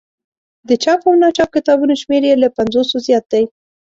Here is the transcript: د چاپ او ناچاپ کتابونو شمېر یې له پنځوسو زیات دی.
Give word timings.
د 0.67 0.69
چاپ 0.83 1.01
او 1.07 1.13
ناچاپ 1.21 1.49
کتابونو 1.55 1.93
شمېر 2.01 2.21
یې 2.29 2.35
له 2.43 2.49
پنځوسو 2.57 2.95
زیات 3.07 3.25
دی. 3.33 3.43